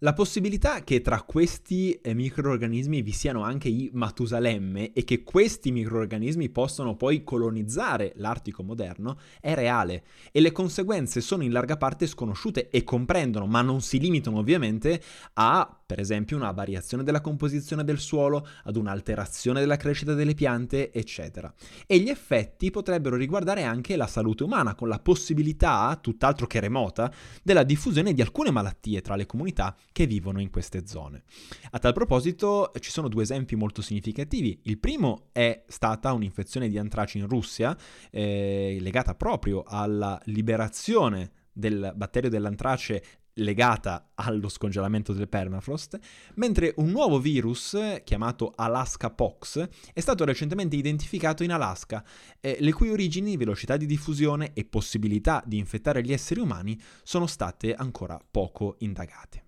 La 0.05 0.13
possibilità 0.13 0.83
che 0.83 1.01
tra 1.01 1.24
questi 1.24 1.93
eh, 1.93 2.13
microorganismi 2.13 3.01
vi 3.01 3.12
siano 3.12 3.41
anche 3.41 3.69
i 3.69 3.89
Matusalemme 3.91 4.93
e 4.93 5.03
che 5.03 5.24
questi 5.24 5.71
microorganismi 5.71 6.50
possano 6.50 6.95
poi 6.95 7.24
colonizzare 7.24 8.13
l'Artico 8.17 8.62
moderno 8.62 9.17
è 9.41 9.55
reale 9.55 10.03
e 10.31 10.41
le 10.41 10.51
conseguenze 10.51 11.21
sono 11.21 11.41
in 11.41 11.51
larga 11.51 11.77
parte 11.77 12.05
sconosciute 12.05 12.69
e 12.69 12.83
comprendono, 12.83 13.47
ma 13.47 13.63
non 13.63 13.81
si 13.81 13.97
limitano 13.97 14.38
ovviamente 14.38 15.01
a, 15.33 15.75
per 15.86 16.00
esempio, 16.00 16.36
una 16.36 16.51
variazione 16.51 17.04
della 17.04 17.22
composizione 17.22 17.84
del 17.84 18.00
suolo, 18.00 18.48
ad 18.63 18.75
un'alterazione 18.75 19.60
della 19.60 19.78
crescita 19.78 20.13
delle 20.13 20.34
piante, 20.34 20.91
eccetera. 20.91 21.54
E 21.86 22.00
gli 22.00 22.10
effetti 22.10 22.71
potrebbero 22.71 23.15
riguardare 23.15 23.63
anche 23.63 23.95
la 23.95 24.08
salute 24.08 24.43
umana, 24.43 24.74
con 24.74 24.88
la 24.88 25.00
possibilità, 25.00 25.98
tutt'altro 26.02 26.48
che 26.48 26.60
remota, 26.60 27.13
della 27.43 27.63
diffusione 27.63 28.13
di 28.13 28.21
alcune 28.21 28.50
malattie 28.50 29.02
tra 29.02 29.15
le 29.15 29.28
comunità 29.28 29.76
che 29.91 30.08
vivono 30.08 30.41
in 30.41 30.50
queste 30.50 30.88
zone. 30.88 31.24
A 31.71 31.80
tal 31.80 31.93
proposito 31.93 32.71
ci 32.80 32.89
sono 32.89 33.08
due 33.08 33.24
esempi 33.24 33.56
molto 33.56 33.84
significativi. 33.84 34.60
Il 34.63 34.80
primo 34.80 35.28
è 35.32 35.63
stata 35.67 36.13
un'infezione 36.13 36.67
di 36.67 36.80
antraci 36.80 37.19
in 37.19 37.28
Russia 37.28 37.78
eh, 38.10 38.78
legata 38.80 39.13
proprio 39.13 39.63
alla 39.65 40.19
liberazione 40.26 41.32
del 41.52 41.93
batterio 41.95 42.30
dell'antrace 42.30 43.04
legata 43.36 44.12
allo 44.15 44.50
scongelamento 44.50 45.13
del 45.13 45.28
permafrost, 45.28 46.00
mentre 46.36 46.74
un 46.78 46.89
nuovo 46.89 47.19
virus 47.19 47.78
chiamato 48.04 48.54
Alaska 48.56 49.10
Pox 49.10 49.67
è 49.93 50.00
stato 50.00 50.24
recentemente 50.26 50.76
identificato 50.76 51.43
in 51.43 51.52
Alaska, 51.52 52.04
eh, 52.39 52.58
le 52.60 52.74
cui 52.74 52.89
origini, 52.89 53.38
velocità 53.38 53.78
di 53.78 53.86
diffusione 53.86 54.52
e 54.54 54.65
possibilità 54.65 55.43
di 55.45 55.58
infettare 55.58 56.04
gli 56.04 56.13
esseri 56.13 56.39
umani 56.39 56.80
sono 57.04 57.28
state 57.28 57.74
ancora 57.74 58.19
poco 58.30 58.76
indagate. 58.80 59.44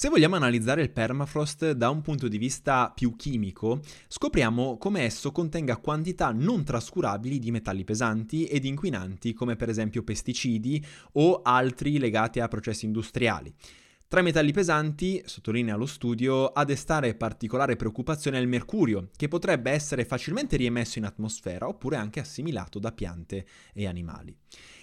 Se 0.00 0.08
vogliamo 0.08 0.34
analizzare 0.34 0.80
il 0.80 0.92
permafrost 0.92 1.72
da 1.72 1.90
un 1.90 2.00
punto 2.00 2.26
di 2.26 2.38
vista 2.38 2.90
più 2.90 3.16
chimico, 3.16 3.82
scopriamo 4.08 4.78
come 4.78 5.02
esso 5.02 5.30
contenga 5.30 5.76
quantità 5.76 6.32
non 6.32 6.64
trascurabili 6.64 7.38
di 7.38 7.50
metalli 7.50 7.84
pesanti 7.84 8.46
ed 8.46 8.64
inquinanti 8.64 9.34
come 9.34 9.56
per 9.56 9.68
esempio 9.68 10.02
pesticidi 10.02 10.82
o 11.12 11.42
altri 11.42 11.98
legati 11.98 12.40
a 12.40 12.48
processi 12.48 12.86
industriali. 12.86 13.52
Tra 14.08 14.20
i 14.20 14.22
metalli 14.22 14.52
pesanti, 14.52 15.20
sottolinea 15.22 15.76
lo 15.76 15.84
studio, 15.84 16.46
a 16.46 16.64
destare 16.64 17.14
particolare 17.14 17.76
preoccupazione 17.76 18.38
è 18.38 18.40
il 18.40 18.48
mercurio, 18.48 19.10
che 19.14 19.28
potrebbe 19.28 19.70
essere 19.70 20.06
facilmente 20.06 20.56
riemesso 20.56 20.98
in 20.98 21.04
atmosfera 21.04 21.68
oppure 21.68 21.96
anche 21.96 22.20
assimilato 22.20 22.78
da 22.78 22.92
piante 22.92 23.44
e 23.74 23.86
animali. 23.86 24.34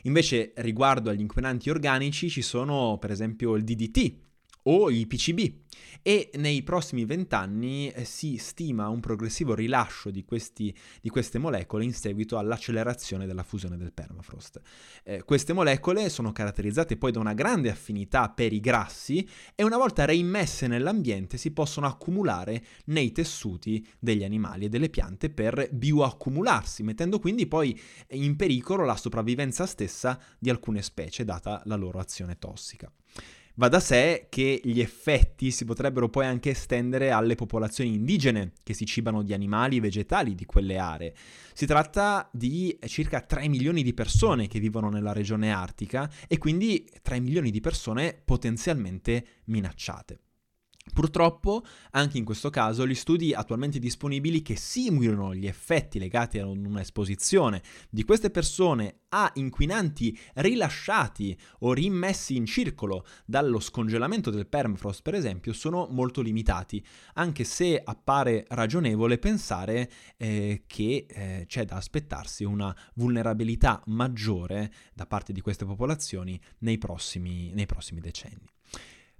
Invece, 0.03 0.53
riguardo 0.57 1.09
agli 1.09 1.21
inquinanti 1.21 1.71
organici, 1.71 2.29
ci 2.29 2.43
sono 2.43 2.99
per 2.99 3.09
esempio 3.09 3.55
il 3.55 3.63
DDT, 3.63 4.25
o 4.69 4.89
i 4.89 5.05
PCB 5.05 5.65
e 6.01 6.29
nei 6.35 6.63
prossimi 6.63 7.05
vent'anni 7.05 7.89
eh, 7.89 8.05
si 8.05 8.37
stima 8.37 8.87
un 8.89 8.99
progressivo 8.99 9.53
rilascio 9.53 10.09
di, 10.09 10.23
questi, 10.23 10.73
di, 11.01 11.09
queste 11.09 11.37
molecole 11.37 11.83
in 11.83 11.93
seguito 11.93 12.37
all'accelerazione 12.37 13.25
della 13.25 13.43
fusione 13.43 13.77
del 13.77 13.93
permafrost. 13.93 14.61
Eh, 15.03 15.23
queste 15.23 15.53
molecole 15.53 16.09
sono 16.09 16.31
caratterizzate 16.31 16.97
poi 16.97 17.11
da 17.11 17.19
una 17.19 17.33
grande 17.33 17.69
affinità 17.69 18.29
per 18.29 18.53
i 18.53 18.59
grassi 18.59 19.27
e 19.55 19.63
una 19.63 19.77
volta 19.77 20.05
reimmesse 20.05 20.67
nell'ambiente 20.67 21.37
si 21.37 21.51
possono 21.51 21.87
accumulare 21.87 22.63
nei 22.85 23.11
tessuti 23.11 23.85
degli 23.99 24.23
animali 24.23 24.65
e 24.65 24.69
delle 24.69 24.89
piante 24.89 25.29
per 25.29 25.69
bioaccumularsi, 25.71 26.83
mettendo 26.83 27.19
quindi 27.19 27.47
poi 27.47 27.77
in 28.11 28.35
pericolo 28.35 28.85
la 28.85 28.95
sopravvivenza 28.95 29.65
stessa 29.65 30.19
di 30.39 30.49
alcune 30.49 30.81
specie 30.81 31.25
data 31.25 31.61
la 31.65 31.75
loro 31.75 31.99
azione 31.99 32.37
tossica. 32.37 32.91
Va 33.59 33.69
da 33.69 33.79
sé 33.79 34.27
che 34.29 34.61
gli 34.63 34.79
effetti 34.79 35.49
si 35.49 35.65
potrebbero 35.65 36.09
poi 36.09 36.27
anche 36.27 36.51
estendere 36.51 37.09
alle 37.09 37.33
popolazioni 37.33 37.95
indigene 37.95 38.51
che 38.61 38.75
si 38.75 38.85
cibano 38.85 39.23
di 39.23 39.33
animali 39.33 39.77
e 39.77 39.79
vegetali 39.79 40.35
di 40.35 40.45
quelle 40.45 40.77
aree. 40.77 41.15
Si 41.53 41.65
tratta 41.65 42.29
di 42.31 42.77
circa 42.85 43.19
3 43.21 43.47
milioni 43.47 43.81
di 43.81 43.95
persone 43.95 44.47
che 44.47 44.59
vivono 44.59 44.89
nella 44.89 45.11
regione 45.11 45.51
artica 45.51 46.07
e 46.27 46.37
quindi 46.37 46.87
3 47.01 47.19
milioni 47.19 47.49
di 47.49 47.59
persone 47.59 48.21
potenzialmente 48.23 49.25
minacciate. 49.45 50.19
Purtroppo, 50.93 51.63
anche 51.91 52.17
in 52.17 52.25
questo 52.25 52.49
caso, 52.49 52.87
gli 52.87 52.95
studi 52.95 53.33
attualmente 53.33 53.79
disponibili 53.79 54.41
che 54.41 54.55
simulano 54.55 55.35
gli 55.35 55.47
effetti 55.47 55.99
legati 55.99 56.39
a 56.39 56.47
un'esposizione 56.47 57.61
di 57.89 58.03
queste 58.03 58.29
persone 58.29 59.01
a 59.09 59.31
inquinanti 59.35 60.17
rilasciati 60.35 61.37
o 61.59 61.73
rimmessi 61.73 62.35
in 62.35 62.45
circolo 62.45 63.05
dallo 63.25 63.59
scongelamento 63.59 64.29
del 64.29 64.47
permafrost, 64.47 65.01
per 65.01 65.13
esempio, 65.13 65.53
sono 65.53 65.87
molto 65.89 66.21
limitati, 66.21 66.83
anche 67.13 67.43
se 67.43 67.81
appare 67.83 68.45
ragionevole 68.49 69.17
pensare 69.17 69.89
eh, 70.17 70.63
che 70.65 71.05
eh, 71.07 71.45
c'è 71.47 71.65
da 71.65 71.75
aspettarsi 71.75 72.43
una 72.43 72.75
vulnerabilità 72.95 73.81
maggiore 73.85 74.71
da 74.93 75.05
parte 75.05 75.31
di 75.31 75.41
queste 75.41 75.65
popolazioni 75.65 76.39
nei 76.59 76.77
prossimi, 76.77 77.51
nei 77.53 77.65
prossimi 77.65 78.01
decenni. 78.01 78.56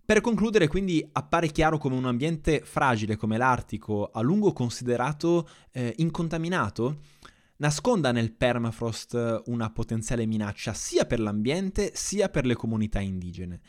Per 0.08 0.22
concludere, 0.22 0.70
quindi, 0.70 1.06
appare 1.12 1.50
chiaro 1.50 1.78
come 1.78 1.98
un 1.98 2.06
ambiente 2.06 2.62
fragile 2.62 3.17
come 3.17 3.38
l'Artico, 3.38 4.10
a 4.10 4.22
lungo 4.22 4.54
considerato 4.54 5.50
eh, 5.74 5.93
incontaminato, 5.98 7.02
nasconda 7.58 8.13
nel 8.13 8.32
permafrost 8.32 9.41
una 9.48 9.70
potenziale 9.70 10.26
minaccia 10.26 10.74
sia 10.74 11.06
per 11.06 11.20
l'ambiente 11.20 11.91
sia 11.93 12.30
per 12.30 12.46
le 12.46 12.56
comunità 12.56 13.02
indigene. 13.02 13.60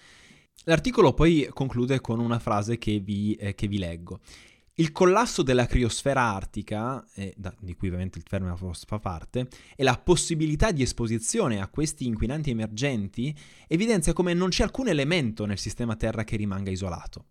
L'articolo 0.67 1.13
poi 1.13 1.49
conclude 1.53 2.01
con 2.01 2.21
una 2.21 2.39
frase 2.39 2.79
che 2.79 3.01
vi, 3.01 3.35
eh, 3.35 3.57
che 3.57 3.67
vi 3.67 3.79
leggo. 3.79 4.21
Il 4.81 4.93
collasso 4.93 5.43
della 5.43 5.67
criosfera 5.67 6.23
artica, 6.23 7.05
eh, 7.15 7.35
da, 7.37 7.53
di 7.59 7.75
cui 7.75 7.89
ovviamente 7.89 8.19
il 8.19 8.25
permafrost 8.29 8.87
fa 8.87 9.01
parte, 9.01 9.49
e 9.75 9.83
la 9.83 9.99
possibilità 9.99 10.71
di 10.71 10.83
esposizione 10.83 11.61
a 11.61 11.67
questi 11.67 12.07
inquinanti 12.07 12.51
emergenti 12.51 13.37
evidenzia 13.67 14.13
come 14.13 14.35
non 14.35 14.51
c'è 14.51 14.63
alcun 14.63 14.87
elemento 14.87 15.47
nel 15.47 15.59
sistema 15.59 15.97
Terra 15.97 16.23
che 16.23 16.37
rimanga 16.37 16.71
isolato. 16.71 17.25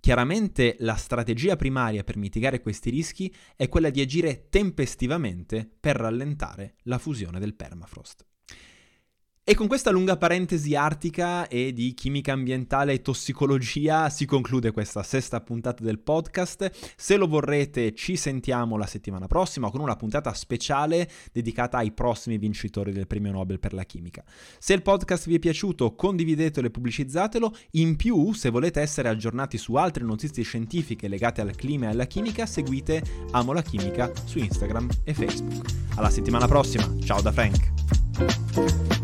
Chiaramente 0.00 0.76
la 0.78 0.96
strategia 0.96 1.56
primaria 1.56 2.04
per 2.04 2.16
mitigare 2.16 2.62
questi 2.62 2.88
rischi 2.88 3.30
è 3.54 3.68
quella 3.68 3.90
di 3.90 4.00
agire 4.00 4.48
tempestivamente 4.48 5.70
per 5.78 5.96
rallentare 5.96 6.76
la 6.84 6.96
fusione 6.96 7.38
del 7.38 7.54
permafrost. 7.54 8.24
E 9.46 9.54
con 9.54 9.66
questa 9.66 9.90
lunga 9.90 10.16
parentesi 10.16 10.74
artica 10.74 11.48
e 11.48 11.74
di 11.74 11.92
chimica 11.92 12.32
ambientale 12.32 12.94
e 12.94 13.02
tossicologia 13.02 14.08
si 14.08 14.24
conclude 14.24 14.72
questa 14.72 15.02
sesta 15.02 15.42
puntata 15.42 15.84
del 15.84 15.98
podcast. 15.98 16.70
Se 16.96 17.18
lo 17.18 17.26
vorrete 17.26 17.94
ci 17.94 18.16
sentiamo 18.16 18.78
la 18.78 18.86
settimana 18.86 19.26
prossima 19.26 19.70
con 19.70 19.82
una 19.82 19.96
puntata 19.96 20.32
speciale 20.32 21.10
dedicata 21.30 21.76
ai 21.76 21.92
prossimi 21.92 22.38
vincitori 22.38 22.90
del 22.90 23.06
premio 23.06 23.32
Nobel 23.32 23.60
per 23.60 23.74
la 23.74 23.84
chimica. 23.84 24.24
Se 24.58 24.72
il 24.72 24.80
podcast 24.80 25.26
vi 25.26 25.34
è 25.34 25.38
piaciuto 25.38 25.94
condividetelo 25.94 26.66
e 26.66 26.70
pubblicizzatelo. 26.70 27.54
In 27.72 27.96
più, 27.96 28.32
se 28.32 28.48
volete 28.48 28.80
essere 28.80 29.10
aggiornati 29.10 29.58
su 29.58 29.74
altre 29.74 30.04
notizie 30.04 30.42
scientifiche 30.42 31.06
legate 31.06 31.42
al 31.42 31.54
clima 31.54 31.84
e 31.84 31.88
alla 31.90 32.06
chimica, 32.06 32.46
seguite 32.46 33.02
Amo 33.32 33.52
la 33.52 33.60
Chimica 33.60 34.10
su 34.24 34.38
Instagram 34.38 34.88
e 35.04 35.12
Facebook. 35.12 35.70
Alla 35.96 36.08
settimana 36.08 36.46
prossima, 36.46 36.90
ciao 37.04 37.20
da 37.20 37.30
Frank! 37.30 39.03